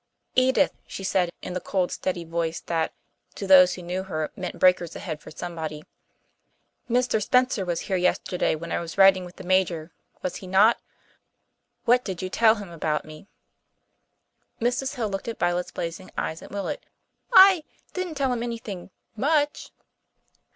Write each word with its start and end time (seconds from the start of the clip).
"Edith," 0.33 0.71
she 0.87 1.03
said 1.03 1.29
in 1.43 1.53
the 1.53 1.61
cold, 1.61 1.91
steady 1.91 2.23
voice 2.23 2.59
that, 2.61 2.91
to 3.35 3.45
those 3.45 3.75
who 3.75 3.83
knew 3.83 4.01
her, 4.01 4.31
meant 4.35 4.57
breakers 4.57 4.95
ahead 4.95 5.21
for 5.21 5.29
somebody, 5.29 5.83
"Mr. 6.89 7.21
Spencer 7.21 7.63
was 7.65 7.81
here 7.81 7.97
yesterday 7.97 8.55
when 8.55 8.71
I 8.71 8.79
was 8.79 8.97
riding 8.97 9.25
with 9.25 9.35
the 9.35 9.43
Major, 9.43 9.91
was 10.23 10.37
he 10.37 10.47
not? 10.47 10.81
What 11.85 12.03
did 12.03 12.19
you 12.23 12.31
tell 12.31 12.55
him 12.55 12.71
about 12.71 13.05
me?" 13.05 13.27
Mrs. 14.59 14.95
Hill 14.95 15.07
looked 15.11 15.27
at 15.27 15.37
Violet's 15.37 15.69
blazing 15.71 16.09
eyes 16.17 16.41
and 16.41 16.49
wilted. 16.49 16.79
"I 17.31 17.63
didn't 17.93 18.15
tell 18.15 18.33
him 18.33 18.41
anything 18.41 18.89
much." 19.15 19.71